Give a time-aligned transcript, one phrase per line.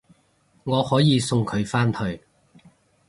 [0.63, 2.19] 我可以送佢返去